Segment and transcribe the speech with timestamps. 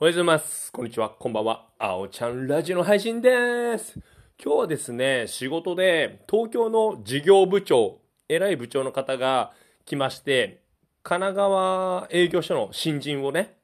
[0.00, 0.70] おはようございます。
[0.70, 1.10] こんにちは。
[1.10, 1.66] こんばんは。
[1.76, 3.98] あおちゃんラジオの配信です。
[4.40, 7.98] 今日はですね、仕事で東京の事業部長、
[8.28, 9.50] 偉い部長の方が
[9.84, 10.62] 来まして、
[11.02, 13.56] 神奈川営業所の新人をね、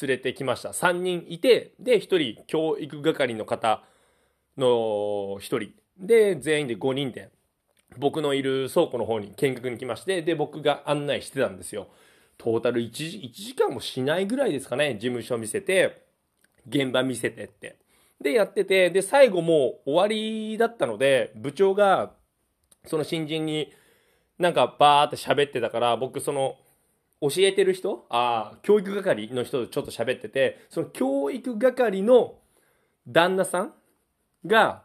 [0.00, 0.70] 連れてきました。
[0.70, 3.84] 3人いて、で、1人教育係の方
[4.56, 4.66] の
[5.38, 5.72] 1人。
[5.98, 7.28] で、全員で5人で、
[7.98, 11.88] 僕のいる倉庫の方に見学に来まして、で、僕が案内してたんですよ。
[12.38, 16.04] トータル1時 ,1 時間もしないぐらいですかね、事務所見せて、
[16.68, 17.78] 現場見せてって。
[18.20, 22.12] で、やってて、で、最後もう終わりだったので、部長が、
[22.86, 23.72] その新人に
[24.38, 26.56] なんかバーって喋ってたから、僕その、
[27.20, 32.34] 教えてる人ああ、教育係の人とちょっと喋ってて、その教育係の
[33.06, 33.74] 旦那さん
[34.46, 34.82] が、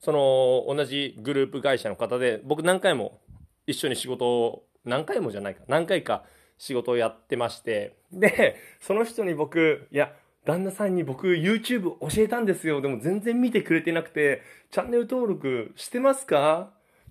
[0.00, 3.20] その、同じグループ会社の方で、僕何回も
[3.66, 6.24] 一緒に仕事を、何回もじゃないか、何回か
[6.62, 10.12] 仕事をやってまして、で、その人に僕、いや、
[10.44, 12.80] 旦那さんに僕 YouTube 教えたんですよ。
[12.80, 16.70] でも全然見てくれてなくて、チャンネル登録してますか？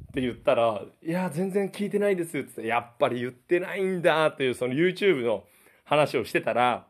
[0.09, 2.37] って言ったら、いや、全然聞いてないです。
[2.39, 4.27] って、やっぱり言ってないんだ。
[4.27, 5.43] っていうその YouTube の
[5.83, 6.87] 話をしてたら、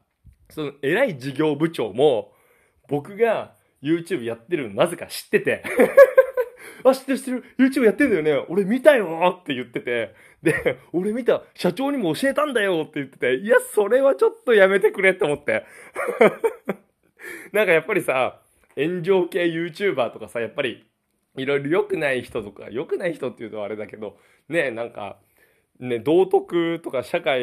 [0.52, 2.32] その偉い事業部長も、
[2.88, 5.64] 僕が YouTube やってるのなぜか知ってて、
[6.84, 7.44] あ、知ってる知ってる。
[7.58, 8.46] YouTube やってんだよね。
[8.50, 9.40] 俺見たよ。
[9.42, 11.44] って言ってて、で、俺見た。
[11.54, 12.84] 社長にも教えたんだよ。
[12.84, 15.66] って言ってて、いや、それはちょっとやめてくれって思って。
[17.54, 18.42] なんかやっぱりさ、
[18.76, 20.86] 炎上系 YouTuber とかさ、やっぱり、
[21.38, 24.18] いろいろ良くない人とか、良くない人っていうとあれだけど、
[24.50, 25.18] ね、なんか、
[25.80, 27.42] ね、道徳とか社会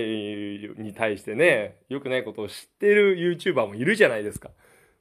[0.78, 4.50] に対してね、良くないことを知ってる YouTuber もいるじゃないですか。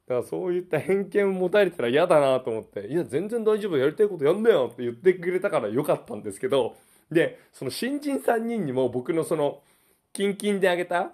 [0.08, 6.76] だからそういった偏見を持たれたら嫌だなと思って、いや、全然大丈夫、やりたいことやんなよって言ってくれたからよかったんですけど、
[7.12, 9.60] で、その新人3人にも僕のその、
[10.14, 11.12] 近々であげた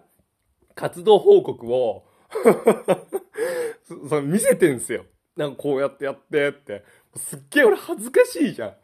[0.77, 2.05] 活動報告を
[3.83, 5.05] そその見せてんすよ。
[5.37, 6.85] なんかこうやってやってって。
[7.17, 8.75] すっげえ俺恥ずかしいじゃん。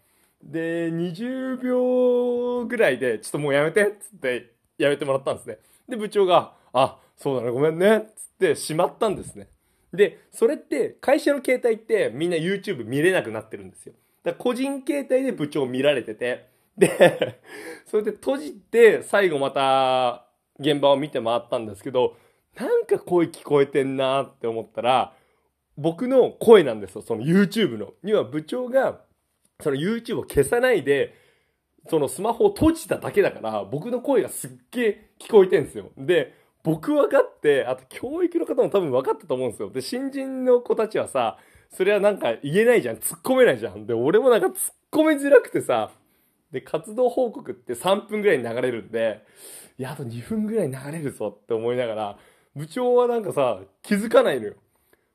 [0.43, 5.59] で、20秒ぐらいで、ちょっともうやめてっつってやめてもらったんですね。
[5.89, 8.07] で、部長が、あ、そうだね、ごめんね、っつっ
[8.39, 9.49] てしまったんですね。
[9.93, 13.95] で、それって会社の携帯ってみんな YouTube 見れなくなってるんですよ。
[14.23, 16.47] だから個人携帯で部長見られてて、
[16.77, 17.41] で、
[17.87, 20.27] それで閉じて最後また
[20.59, 22.17] 現場を見て回ったんですけど、
[22.57, 25.15] なんか声聞こえてんなって思ったら、
[25.77, 27.95] 僕の声なんですよ、その YouTube の。
[28.03, 29.01] には部長が、
[29.61, 31.15] その YouTube を消さないで、
[31.89, 35.91] そのスマホを閉じただけだから、僕の声がすっげえ聞こえてんですよ。
[35.97, 39.71] で、僕分かって、あと教育の方も多分分かったと思うんですよ。
[39.71, 41.39] で、新人の子たちはさ、
[41.71, 42.97] それはなんか言えないじゃん。
[42.97, 43.87] 突っ込めないじゃん。
[43.87, 44.55] で、俺もなんか突っ
[44.91, 45.91] 込めづらくてさ、
[46.53, 49.25] で、活動報告って3分ぐらいに流れるんで、
[49.79, 52.19] いや、あと2分ぐらい流れるぞって思いながら、
[52.57, 54.55] 部長はなんかさ、気づかないのよ。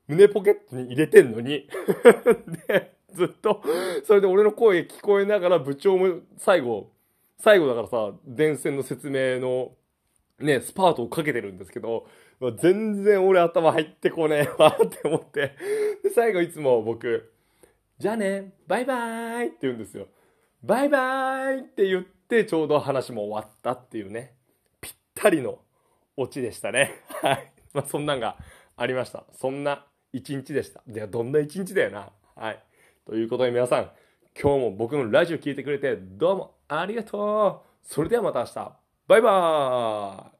[0.08, 1.68] 胸ポケットに入れてんのに。
[2.68, 3.62] で、ずっと、
[4.04, 6.90] それで俺の声聞こえながら部長も最後、
[7.38, 9.72] 最後だからさ、電線の説明の、
[10.38, 12.06] ね、スパートをかけてるんですけど、
[12.58, 15.56] 全然俺頭入ってこねえわって思って。
[16.02, 17.32] で、最後いつも僕、
[17.98, 20.08] じゃあね、バイバーイって言うんですよ。
[20.62, 24.34] バイバーイって言ってちょうど話も終わったっていうね、
[24.80, 25.60] ぴったりの
[26.16, 27.02] オチでしたね。
[27.22, 27.52] はい。
[27.72, 28.36] まあそんなんが
[28.76, 29.24] ありました。
[29.32, 30.82] そんな一日でした。
[30.86, 32.10] ではどんな一日だよな。
[32.34, 32.62] はい。
[33.06, 33.90] ということで皆さん、
[34.38, 37.66] 今日も僕のラジオ聞いてくれてどうもありがとう。
[37.82, 38.85] それではまた明日。
[39.08, 40.35] バイバーイ。